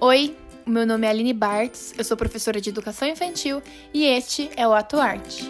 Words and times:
Oi, 0.00 0.36
meu 0.64 0.86
nome 0.86 1.08
é 1.08 1.10
Aline 1.10 1.32
Bartz, 1.32 1.92
eu 1.98 2.04
sou 2.04 2.16
professora 2.16 2.60
de 2.60 2.70
educação 2.70 3.08
infantil 3.08 3.60
e 3.92 4.04
este 4.04 4.48
é 4.54 4.66
o 4.66 4.72
Ato 4.72 4.96
Arte. 4.96 5.42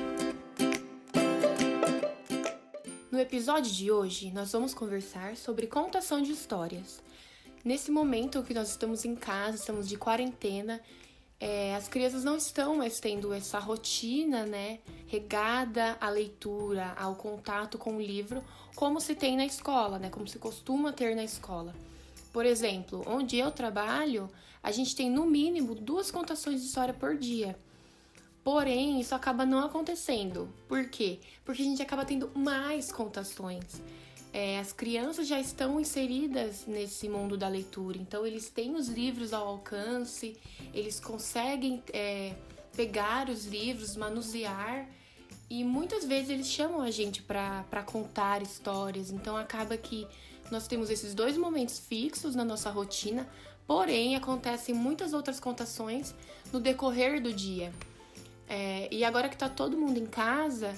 No 3.12 3.20
episódio 3.20 3.70
de 3.70 3.92
hoje, 3.92 4.30
nós 4.30 4.50
vamos 4.50 4.72
conversar 4.72 5.36
sobre 5.36 5.66
contação 5.66 6.22
de 6.22 6.32
histórias. 6.32 7.02
Nesse 7.62 7.90
momento 7.90 8.42
que 8.42 8.54
nós 8.54 8.70
estamos 8.70 9.04
em 9.04 9.14
casa, 9.14 9.56
estamos 9.56 9.86
de 9.86 9.98
quarentena, 9.98 10.80
é, 11.38 11.76
as 11.76 11.86
crianças 11.86 12.24
não 12.24 12.38
estão 12.38 12.74
mais 12.76 12.98
tendo 12.98 13.34
essa 13.34 13.58
rotina, 13.58 14.46
né, 14.46 14.78
regada 15.08 15.98
à 16.00 16.08
leitura, 16.08 16.94
ao 16.96 17.16
contato 17.16 17.76
com 17.76 17.98
o 17.98 18.00
livro, 18.00 18.42
como 18.74 18.98
se 18.98 19.14
tem 19.14 19.36
na 19.36 19.44
escola, 19.44 19.98
né, 19.98 20.08
como 20.08 20.26
se 20.26 20.38
costuma 20.38 20.90
ter 20.90 21.14
na 21.14 21.22
escola. 21.22 21.74
Por 22.38 22.46
exemplo, 22.46 23.02
onde 23.04 23.36
eu 23.36 23.50
trabalho, 23.50 24.30
a 24.62 24.70
gente 24.70 24.94
tem 24.94 25.10
no 25.10 25.26
mínimo 25.26 25.74
duas 25.74 26.08
contações 26.08 26.60
de 26.60 26.68
história 26.68 26.94
por 26.94 27.16
dia. 27.16 27.58
Porém, 28.44 29.00
isso 29.00 29.12
acaba 29.12 29.44
não 29.44 29.66
acontecendo. 29.66 30.48
Por 30.68 30.88
quê? 30.88 31.18
Porque 31.44 31.62
a 31.62 31.64
gente 31.64 31.82
acaba 31.82 32.04
tendo 32.04 32.30
mais 32.36 32.92
contações. 32.92 33.82
É, 34.32 34.60
as 34.60 34.72
crianças 34.72 35.26
já 35.26 35.40
estão 35.40 35.80
inseridas 35.80 36.64
nesse 36.64 37.08
mundo 37.08 37.36
da 37.36 37.48
leitura, 37.48 37.98
então 37.98 38.24
eles 38.24 38.48
têm 38.48 38.76
os 38.76 38.86
livros 38.86 39.32
ao 39.32 39.48
alcance, 39.48 40.36
eles 40.72 41.00
conseguem 41.00 41.82
é, 41.92 42.36
pegar 42.76 43.28
os 43.28 43.46
livros, 43.46 43.96
manusear 43.96 44.88
e 45.50 45.64
muitas 45.64 46.04
vezes 46.04 46.30
eles 46.30 46.46
chamam 46.46 46.80
a 46.80 46.90
gente 46.90 47.22
para 47.22 47.82
contar 47.86 48.42
histórias, 48.42 49.10
então 49.10 49.36
acaba 49.36 49.76
que 49.76 50.06
nós 50.50 50.66
temos 50.66 50.90
esses 50.90 51.14
dois 51.14 51.36
momentos 51.36 51.78
fixos 51.78 52.34
na 52.34 52.44
nossa 52.44 52.70
rotina, 52.70 53.28
porém 53.66 54.16
acontecem 54.16 54.74
muitas 54.74 55.12
outras 55.12 55.40
contações 55.40 56.14
no 56.52 56.60
decorrer 56.60 57.22
do 57.22 57.32
dia. 57.32 57.72
É, 58.48 58.88
e 58.90 59.04
agora 59.04 59.28
que 59.28 59.34
está 59.34 59.48
todo 59.48 59.76
mundo 59.76 59.98
em 59.98 60.06
casa, 60.06 60.74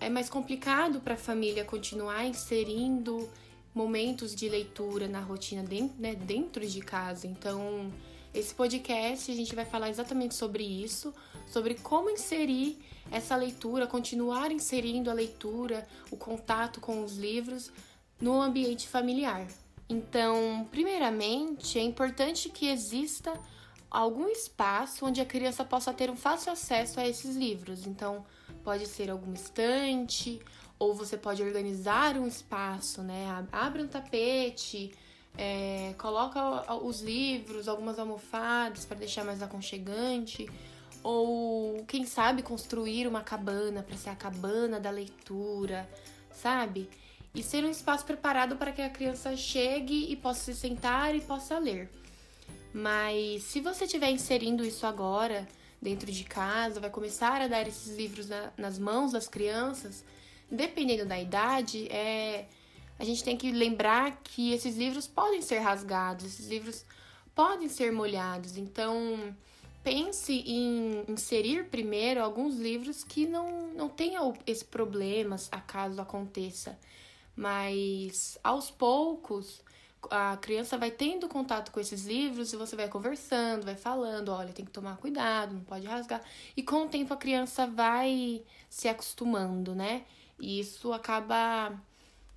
é 0.00 0.08
mais 0.08 0.28
complicado 0.28 1.00
para 1.00 1.14
a 1.14 1.18
família 1.18 1.64
continuar 1.64 2.24
inserindo 2.24 3.28
momentos 3.74 4.34
de 4.34 4.48
leitura 4.48 5.06
na 5.06 5.20
rotina 5.20 5.62
dentro, 5.62 5.94
né, 6.00 6.14
dentro 6.14 6.66
de 6.66 6.80
casa. 6.80 7.26
Então, 7.26 7.90
esse 8.34 8.54
podcast 8.54 9.30
a 9.30 9.34
gente 9.34 9.54
vai 9.54 9.64
falar 9.64 9.90
exatamente 9.90 10.34
sobre 10.34 10.64
isso, 10.64 11.14
sobre 11.46 11.74
como 11.74 12.10
inserir 12.10 12.78
essa 13.10 13.36
leitura, 13.36 13.86
continuar 13.86 14.50
inserindo 14.50 15.10
a 15.10 15.14
leitura, 15.14 15.86
o 16.10 16.16
contato 16.16 16.80
com 16.80 17.04
os 17.04 17.16
livros 17.16 17.70
no 18.20 18.40
ambiente 18.40 18.88
familiar. 18.88 19.46
Então, 19.88 20.66
primeiramente, 20.70 21.78
é 21.78 21.82
importante 21.82 22.48
que 22.48 22.68
exista 22.68 23.32
algum 23.90 24.28
espaço 24.28 25.06
onde 25.06 25.20
a 25.20 25.24
criança 25.24 25.64
possa 25.64 25.92
ter 25.92 26.10
um 26.10 26.16
fácil 26.16 26.52
acesso 26.52 26.98
a 26.98 27.06
esses 27.06 27.36
livros. 27.36 27.86
Então, 27.86 28.24
pode 28.64 28.86
ser 28.86 29.10
alguma 29.10 29.34
estante, 29.34 30.40
ou 30.78 30.94
você 30.94 31.16
pode 31.16 31.42
organizar 31.42 32.16
um 32.16 32.26
espaço, 32.26 33.02
né? 33.02 33.46
Abre 33.52 33.82
um 33.82 33.88
tapete, 33.88 34.92
é, 35.38 35.94
coloca 35.98 36.74
os 36.82 37.00
livros, 37.00 37.68
algumas 37.68 37.98
almofadas 37.98 38.84
para 38.84 38.96
deixar 38.96 39.24
mais 39.24 39.42
aconchegante, 39.42 40.48
ou 41.06 41.84
quem 41.84 42.04
sabe 42.04 42.42
construir 42.42 43.06
uma 43.06 43.22
cabana 43.22 43.80
para 43.80 43.96
ser 43.96 44.10
a 44.10 44.16
cabana 44.16 44.80
da 44.80 44.90
leitura, 44.90 45.88
sabe? 46.32 46.90
E 47.32 47.44
ser 47.44 47.64
um 47.64 47.70
espaço 47.70 48.04
preparado 48.04 48.56
para 48.56 48.72
que 48.72 48.82
a 48.82 48.90
criança 48.90 49.36
chegue 49.36 50.10
e 50.10 50.16
possa 50.16 50.40
se 50.40 50.54
sentar 50.56 51.14
e 51.14 51.20
possa 51.20 51.60
ler. 51.60 51.88
Mas 52.74 53.44
se 53.44 53.60
você 53.60 53.84
estiver 53.84 54.10
inserindo 54.10 54.64
isso 54.64 54.84
agora 54.84 55.46
dentro 55.80 56.10
de 56.10 56.24
casa, 56.24 56.80
vai 56.80 56.90
começar 56.90 57.40
a 57.40 57.46
dar 57.46 57.68
esses 57.68 57.96
livros 57.96 58.28
na, 58.28 58.52
nas 58.56 58.76
mãos 58.76 59.12
das 59.12 59.28
crianças, 59.28 60.04
dependendo 60.50 61.06
da 61.06 61.20
idade, 61.20 61.86
é, 61.86 62.46
a 62.98 63.04
gente 63.04 63.22
tem 63.22 63.36
que 63.36 63.52
lembrar 63.52 64.20
que 64.24 64.52
esses 64.52 64.76
livros 64.76 65.06
podem 65.06 65.40
ser 65.40 65.60
rasgados, 65.60 66.24
esses 66.24 66.48
livros 66.48 66.84
podem 67.32 67.68
ser 67.68 67.92
molhados. 67.92 68.56
Então, 68.56 69.36
pense 69.86 70.32
em 70.32 71.04
inserir 71.06 71.66
primeiro 71.66 72.20
alguns 72.20 72.56
livros 72.56 73.04
que 73.04 73.24
não, 73.24 73.68
não 73.68 73.88
tenham 73.88 74.34
esse 74.44 74.64
problema, 74.64 75.36
acaso 75.52 76.00
aconteça. 76.00 76.76
Mas 77.36 78.36
aos 78.42 78.68
poucos, 78.68 79.62
a 80.10 80.36
criança 80.38 80.76
vai 80.76 80.90
tendo 80.90 81.28
contato 81.28 81.70
com 81.70 81.78
esses 81.78 82.04
livros 82.04 82.52
e 82.52 82.56
você 82.56 82.74
vai 82.74 82.88
conversando, 82.88 83.64
vai 83.64 83.76
falando, 83.76 84.30
olha, 84.30 84.52
tem 84.52 84.64
que 84.64 84.72
tomar 84.72 84.96
cuidado, 84.96 85.54
não 85.54 85.62
pode 85.62 85.86
rasgar. 85.86 86.20
E 86.56 86.64
com 86.64 86.86
o 86.86 86.88
tempo 86.88 87.14
a 87.14 87.16
criança 87.16 87.64
vai 87.68 88.42
se 88.68 88.88
acostumando, 88.88 89.72
né? 89.72 90.04
E 90.36 90.58
isso 90.58 90.92
acaba 90.92 91.80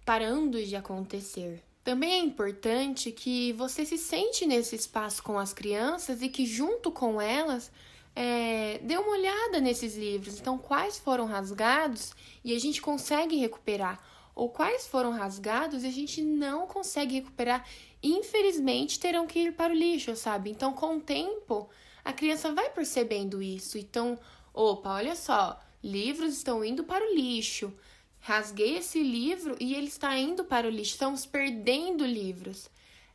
parando 0.06 0.64
de 0.64 0.76
acontecer. 0.76 1.64
Também 1.90 2.12
é 2.12 2.20
importante 2.20 3.12
que 3.12 3.52
você 3.54 3.84
se 3.84 3.98
sente 3.98 4.46
nesse 4.46 4.76
espaço 4.76 5.24
com 5.24 5.40
as 5.40 5.54
crianças 5.54 6.22
e 6.22 6.30
que 6.30 6.46
junto 6.46 6.92
com 6.92 7.20
elas 7.20 7.72
é, 8.16 8.78
dê 8.84 8.96
uma 8.96 9.10
olhada 9.10 9.60
nesses 9.60 9.98
livros. 9.98 10.40
Então, 10.40 10.56
quais 10.56 11.00
foram 11.00 11.26
rasgados 11.26 12.14
e 12.46 12.56
a 12.56 12.60
gente 12.60 12.80
consegue 12.80 13.38
recuperar 13.38 14.00
ou 14.36 14.50
quais 14.50 14.86
foram 14.86 15.10
rasgados 15.10 15.84
e 15.84 15.88
a 15.88 15.92
gente 15.92 16.22
não 16.22 16.68
consegue 16.68 17.16
recuperar, 17.16 17.68
infelizmente 18.04 19.00
terão 19.00 19.26
que 19.26 19.40
ir 19.40 19.56
para 19.56 19.74
o 19.74 19.76
lixo, 19.76 20.16
sabe? 20.16 20.52
Então, 20.52 20.72
com 20.72 20.98
o 20.98 21.02
tempo, 21.02 21.72
a 22.06 22.14
criança 22.14 22.54
vai 22.54 22.70
percebendo 22.70 23.42
isso. 23.42 23.80
Então, 23.80 24.16
opa, 24.54 24.94
olha 24.94 25.16
só, 25.16 25.60
livros 25.84 26.36
estão 26.36 26.64
indo 26.64 26.84
para 26.84 27.04
o 27.04 27.16
lixo. 27.16 27.74
Rasguei 28.20 28.78
esse 28.78 29.02
livro 29.02 29.56
e 29.60 29.74
ele 29.74 29.88
está 29.88 30.18
indo 30.18 30.44
para 30.44 30.68
o 30.68 30.70
lixo. 30.70 30.92
Estamos 30.92 31.26
perdendo 31.26 32.06
livros. 32.06 32.70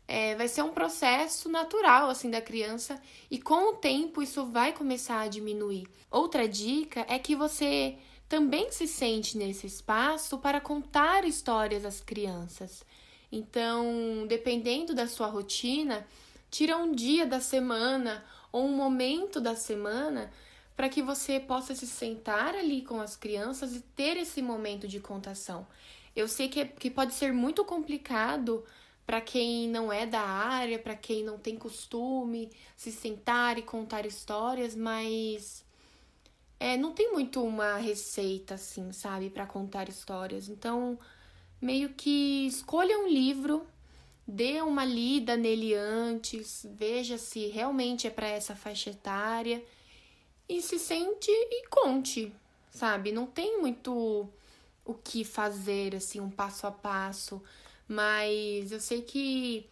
É, 0.06 0.34
vai 0.34 0.48
ser 0.48 0.62
um 0.62 0.72
processo 0.72 1.48
natural 1.48 2.10
assim 2.10 2.30
da 2.30 2.40
criança 2.40 3.00
e 3.30 3.38
com 3.38 3.72
o 3.72 3.76
tempo 3.76 4.22
isso 4.22 4.44
vai 4.44 4.72
começar 4.72 5.20
a 5.20 5.28
diminuir. 5.28 5.86
Outra 6.10 6.46
dica 6.46 7.06
é 7.08 7.18
que 7.18 7.34
você 7.34 7.96
também 8.28 8.70
se 8.70 8.86
sente 8.86 9.38
nesse 9.38 9.66
espaço 9.66 10.38
para 10.38 10.60
contar 10.60 11.24
histórias 11.24 11.84
às 11.84 12.00
crianças. 12.00 12.84
Então, 13.30 14.26
dependendo 14.28 14.94
da 14.94 15.06
sua 15.06 15.26
rotina, 15.26 16.06
tira 16.50 16.76
um 16.76 16.92
dia 16.92 17.26
da 17.26 17.40
semana 17.40 18.24
ou 18.52 18.66
um 18.66 18.76
momento 18.76 19.40
da 19.40 19.56
semana 19.56 20.30
para 20.76 20.88
que 20.88 21.02
você 21.02 21.38
possa 21.38 21.74
se 21.74 21.86
sentar 21.86 22.54
ali 22.54 22.82
com 22.82 23.00
as 23.00 23.16
crianças 23.16 23.74
e 23.74 23.80
ter 23.80 24.16
esse 24.16 24.42
momento 24.42 24.88
de 24.88 25.00
contação. 25.00 25.66
Eu 26.14 26.28
sei 26.28 26.48
que, 26.48 26.60
é, 26.60 26.64
que 26.64 26.90
pode 26.90 27.14
ser 27.14 27.32
muito 27.32 27.64
complicado 27.64 28.64
para 29.06 29.20
quem 29.20 29.68
não 29.68 29.92
é 29.92 30.06
da 30.06 30.22
área, 30.22 30.78
para 30.78 30.96
quem 30.96 31.22
não 31.22 31.38
tem 31.38 31.56
costume 31.56 32.50
se 32.76 32.90
sentar 32.90 33.58
e 33.58 33.62
contar 33.62 34.06
histórias, 34.06 34.74
mas 34.74 35.64
é, 36.58 36.76
não 36.76 36.92
tem 36.92 37.12
muito 37.12 37.44
uma 37.44 37.76
receita 37.76 38.54
assim, 38.54 38.90
sabe, 38.92 39.30
para 39.30 39.46
contar 39.46 39.88
histórias. 39.88 40.48
Então, 40.48 40.98
meio 41.60 41.90
que 41.90 42.46
escolha 42.46 42.98
um 42.98 43.08
livro, 43.08 43.66
dê 44.26 44.60
uma 44.62 44.84
lida 44.84 45.36
nele 45.36 45.74
antes, 45.74 46.66
veja 46.72 47.18
se 47.18 47.46
realmente 47.48 48.06
é 48.06 48.10
para 48.10 48.28
essa 48.28 48.56
faixa 48.56 48.90
etária 48.90 49.62
e 50.48 50.60
se 50.60 50.78
sente 50.78 51.30
e 51.30 51.66
conte, 51.68 52.32
sabe? 52.70 53.12
Não 53.12 53.26
tem 53.26 53.60
muito 53.60 54.28
o 54.84 54.94
que 54.94 55.24
fazer 55.24 55.94
assim, 55.94 56.20
um 56.20 56.30
passo 56.30 56.66
a 56.66 56.70
passo, 56.70 57.42
mas 57.88 58.70
eu 58.70 58.80
sei 58.80 59.02
que 59.02 59.66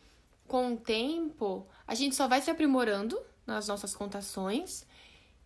com 0.47 0.75
o 0.75 0.77
tempo 0.77 1.67
a 1.87 1.95
gente 1.95 2.15
só 2.15 2.27
vai 2.27 2.41
se 2.41 2.51
aprimorando 2.51 3.21
nas 3.47 3.69
nossas 3.69 3.95
contações 3.95 4.87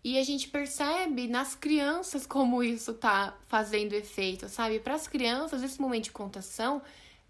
e 0.05 0.19
a 0.19 0.23
gente 0.23 0.49
percebe 0.49 1.26
nas 1.26 1.55
crianças 1.55 2.25
como 2.26 2.62
isso 2.62 2.94
tá 2.94 3.37
fazendo 3.49 3.93
efeito, 3.93 4.49
sabe? 4.49 4.79
Para 4.79 4.94
as 4.94 5.08
crianças, 5.08 5.62
esse 5.62 5.81
momento 5.81 6.05
de 6.05 6.12
contação 6.12 6.81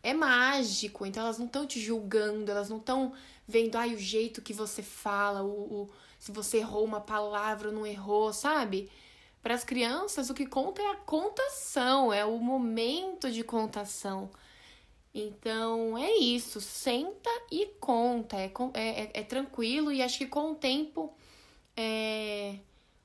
é 0.07 0.15
mágico, 0.15 1.05
então 1.05 1.25
elas 1.25 1.37
não 1.37 1.47
estão 1.47 1.67
te 1.67 1.81
julgando, 1.81 2.49
elas 2.49 2.71
não 2.71 2.77
estão 2.79 3.13
vendo 3.47 3.75
ai, 3.75 3.93
o 3.93 3.99
jeito 3.99 4.41
que 4.41 4.53
você 4.53 4.81
fala, 4.81 5.43
o, 5.43 5.83
o, 5.83 5.91
se 6.17 6.31
você 6.31 6.59
errou 6.59 6.85
uma 6.85 7.01
palavra 7.01 7.69
ou 7.69 7.75
não 7.75 7.85
errou, 7.85 8.33
sabe? 8.33 8.89
Para 9.43 9.55
as 9.55 9.65
crianças, 9.65 10.31
o 10.31 10.35
que 10.35 10.47
conta 10.47 10.81
é 10.81 10.87
a 10.93 10.97
contação, 10.97 12.13
é 12.13 12.25
o 12.25 12.39
momento 12.39 13.33
de 13.33 13.43
contação. 13.43 14.31
Então 15.13 15.99
é 15.99 16.13
isso, 16.17 16.61
senta 16.61 17.31
e 17.51 17.67
conta, 17.81 18.37
é, 18.37 18.53
é, 18.75 19.03
é, 19.03 19.11
é 19.13 19.23
tranquilo 19.25 19.91
e 19.91 20.03
acho 20.03 20.19
que 20.19 20.27
com 20.27 20.53
o 20.53 20.55
tempo 20.55 21.13
é, 21.77 22.61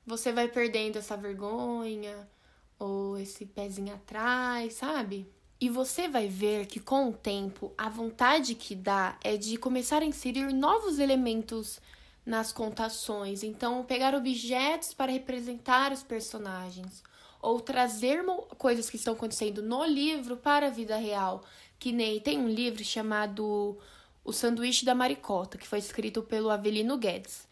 você 0.06 0.32
vai 0.32 0.48
perdendo 0.48 1.00
essa 1.00 1.18
vergonha 1.18 2.30
ou 2.78 3.18
esse 3.18 3.46
pezinho 3.46 3.96
atrás, 3.96 4.74
sabe? 4.76 5.28
E 5.62 5.70
você 5.70 6.08
vai 6.08 6.28
ver 6.28 6.66
que 6.66 6.80
com 6.80 7.10
o 7.10 7.14
tempo, 7.14 7.72
a 7.78 7.88
vontade 7.88 8.56
que 8.56 8.74
dá 8.74 9.16
é 9.24 9.38
de 9.38 9.58
começar 9.58 10.02
a 10.02 10.06
inserir 10.06 10.52
novos 10.52 10.98
elementos 10.98 11.80
nas 12.26 12.52
contações. 12.52 13.44
Então, 13.44 13.84
pegar 13.84 14.16
objetos 14.16 14.92
para 14.92 15.12
representar 15.12 15.92
os 15.92 16.02
personagens 16.02 17.04
ou 17.40 17.60
trazer 17.60 18.26
coisas 18.58 18.90
que 18.90 18.96
estão 18.96 19.14
acontecendo 19.14 19.62
no 19.62 19.86
livro 19.86 20.36
para 20.36 20.66
a 20.66 20.72
vida 20.72 20.98
real. 20.98 21.44
Que 21.78 21.92
nem 21.92 22.20
tem 22.20 22.40
um 22.40 22.50
livro 22.50 22.84
chamado 22.84 23.78
O 24.24 24.34
Sanduíche 24.34 24.84
da 24.84 24.96
Maricota, 24.96 25.60
que 25.60 25.68
foi 25.68 25.78
escrito 25.78 26.24
pelo 26.24 26.50
Avelino 26.50 26.98
Guedes. 26.98 27.48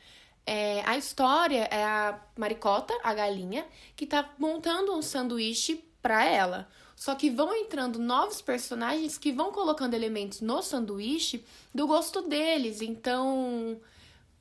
É, 0.48 0.82
a 0.84 0.98
história 0.98 1.68
é 1.70 1.84
a 1.84 2.20
Maricota, 2.36 2.92
a 3.04 3.14
galinha, 3.14 3.68
que 3.96 4.06
está 4.06 4.34
montando 4.40 4.96
um 4.96 5.02
sanduíche 5.04 5.84
para 6.02 6.26
ela. 6.26 6.68
Só 7.00 7.16
que 7.16 7.30
vão 7.30 7.56
entrando 7.56 7.98
novos 7.98 8.42
personagens 8.42 9.18
que 9.18 9.32
vão 9.32 9.54
colocando 9.54 9.94
elementos 9.94 10.42
no 10.42 10.62
sanduíche 10.62 11.46
do 11.74 11.88
gosto 11.88 12.24
deles. 12.24 12.82
Então, 12.82 13.80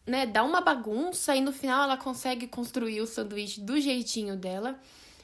né, 0.04 0.26
dá 0.26 0.42
uma 0.42 0.60
bagunça 0.60 1.36
e 1.36 1.40
no 1.40 1.52
final 1.52 1.84
ela 1.84 1.96
consegue 1.96 2.48
construir 2.48 3.00
o 3.00 3.06
sanduíche 3.06 3.60
do 3.60 3.80
jeitinho 3.80 4.36
dela. 4.36 4.76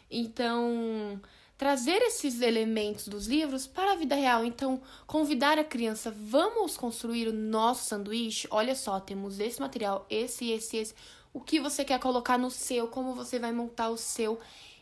Então, 0.09 1.21
trazer 1.59 2.01
esses 2.03 2.41
elementos 2.41 3.09
dos 3.09 3.27
livros 3.27 3.67
para 3.67 3.95
a 3.95 3.97
vida 3.97 4.15
real. 4.15 4.45
Então, 4.45 4.81
convidar 5.05 5.59
a 5.59 5.65
criança, 5.65 6.15
vamos 6.17 6.77
construir 6.77 7.27
o 7.27 7.33
nosso 7.33 7.89
sanduíche? 7.89 8.47
Olha 8.49 8.77
só, 8.77 9.01
temos 9.01 9.41
esse 9.41 9.61
material, 9.61 10.07
esse, 10.09 10.53
esse, 10.53 10.77
esse. 10.77 10.95
O 11.33 11.41
que 11.41 11.59
você 11.59 11.85
quer 11.85 11.99
colocar 11.99 12.39
no 12.39 12.49
seu, 12.49 12.87
como 12.87 13.13
você 13.13 13.41
vai 13.41 13.51
montar 13.51 13.89
o 13.89 13.97
seu. 13.97 14.39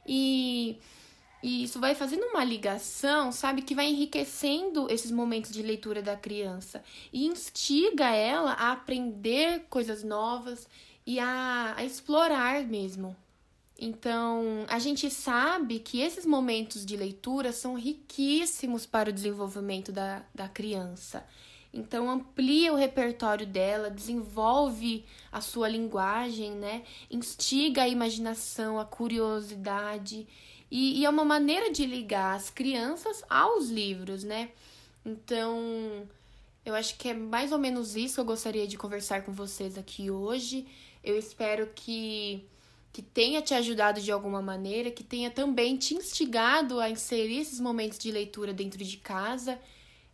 E, 0.07 0.79
e 1.43 1.65
isso 1.65 1.81
vai 1.81 1.95
fazendo 1.95 2.25
uma 2.27 2.45
ligação, 2.45 3.33
sabe, 3.33 3.63
que 3.63 3.75
vai 3.75 3.87
enriquecendo 3.87 4.91
esses 4.91 5.11
momentos 5.11 5.51
de 5.51 5.63
leitura 5.63 6.01
da 6.01 6.17
criança 6.17 6.85
e 7.13 7.27
instiga 7.27 8.15
ela 8.15 8.53
a 8.53 8.73
aprender 8.73 9.67
coisas 9.69 10.05
novas 10.05 10.69
e 11.05 11.19
a, 11.19 11.75
a 11.77 11.85
explorar 11.85 12.65
mesmo. 12.65 13.17
Então, 13.85 14.65
a 14.69 14.79
gente 14.79 15.11
sabe 15.11 15.81
que 15.81 16.01
esses 16.01 16.25
momentos 16.25 16.87
de 16.87 16.97
leitura 16.97 17.53
são 17.53 17.75
riquíssimos 17.75 18.87
para 18.87 19.11
o 19.11 19.13
desenvolvimento 19.13 19.91
da, 19.91 20.23
da 20.33 20.49
criança. 20.49 21.27
Então, 21.75 22.09
amplia 22.09 22.73
o 22.73 22.77
repertório 22.77 23.47
dela, 23.47 23.91
desenvolve 23.91 25.05
a 25.33 25.41
sua 25.41 25.69
linguagem, 25.69 26.53
né? 26.53 26.85
Instiga 27.11 27.83
a 27.83 27.89
imaginação, 27.89 28.79
a 28.79 28.85
curiosidade. 28.85 30.29
E, 30.75 31.01
e 31.01 31.05
é 31.05 31.11
uma 31.11 31.23
maneira 31.23 31.71
de 31.71 31.85
ligar 31.85 32.35
as 32.35 32.49
crianças 32.49 33.23
aos 33.29 33.69
livros, 33.69 34.25
né? 34.25 34.49
Então, 35.05 36.09
eu 36.65 36.75
acho 36.75 36.97
que 36.97 37.11
é 37.11 37.15
mais 37.15 37.53
ou 37.53 37.59
menos 37.59 37.95
isso 37.95 38.15
que 38.15 38.21
eu 38.21 38.25
gostaria 38.25 38.67
de 38.67 38.79
conversar 38.79 39.23
com 39.23 39.33
vocês 39.33 39.77
aqui 39.77 40.11
hoje. 40.11 40.67
Eu 41.05 41.19
espero 41.19 41.69
que 41.75 42.49
que 42.91 43.03
tenha 43.03 43.41
te 43.41 43.55
ajudado 43.55 44.01
de 44.01 44.13
alguma 44.13 44.43
maneira, 44.43 44.91
que 44.91 45.03
tenha 45.03 45.31
também 45.31 45.77
te 45.79 45.95
instigado 45.95 46.79
a 46.79 46.91
inserir 46.91 47.39
esses 47.39 47.59
momentos 47.59 47.99
de 47.99 48.11
leitura 48.11 48.53
dentro 48.53 48.85
de 48.85 48.97
casa, 48.99 49.59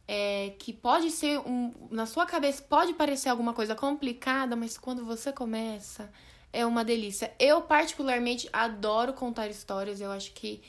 é, 0.06 0.54
que 0.60 0.72
pode 0.72 1.10
ser 1.10 1.40
um, 1.40 1.72
na 1.90 2.06
sua 2.06 2.24
cabeça 2.24 2.62
pode 2.62 2.94
parecer 2.94 3.28
alguma 3.28 3.52
coisa 3.52 3.74
complicada, 3.74 4.54
mas 4.54 4.78
quando 4.78 5.04
você 5.04 5.32
começa 5.32 6.10
é 6.52 6.64
uma 6.64 6.84
delícia. 6.84 7.32
Eu 7.38 7.62
particularmente 7.62 8.48
adoro 8.52 9.12
contar 9.12 9.48
histórias, 9.48 10.00
eu 10.00 10.10
acho 10.10 10.32
que 10.32 10.62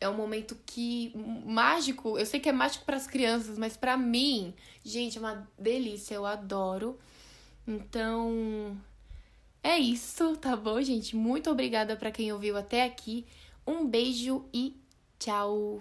é 0.00 0.08
um 0.08 0.14
momento 0.14 0.56
que 0.66 1.12
mágico, 1.44 2.18
eu 2.18 2.26
sei 2.26 2.40
que 2.40 2.48
é 2.48 2.52
mágico 2.52 2.84
para 2.84 2.96
as 2.96 3.06
crianças, 3.06 3.58
mas 3.58 3.76
para 3.76 3.96
mim, 3.96 4.52
gente, 4.84 5.16
é 5.16 5.20
uma 5.20 5.48
delícia, 5.58 6.14
eu 6.14 6.26
adoro. 6.26 6.98
Então, 7.66 8.76
é 9.62 9.78
isso, 9.78 10.36
tá 10.36 10.54
bom, 10.54 10.80
gente? 10.80 11.16
Muito 11.16 11.50
obrigada 11.50 11.96
para 11.96 12.10
quem 12.10 12.32
ouviu 12.32 12.56
até 12.56 12.84
aqui. 12.84 13.26
Um 13.66 13.86
beijo 13.86 14.44
e 14.52 14.76
tchau. 15.18 15.80